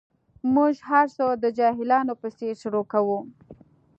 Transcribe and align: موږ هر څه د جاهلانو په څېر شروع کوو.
موږ 0.53 0.73
هر 0.89 1.05
څه 1.15 1.25
د 1.43 1.45
جاهلانو 1.57 2.13
په 2.21 2.27
څېر 2.37 2.53
شروع 2.63 2.85
کوو. 2.91 3.19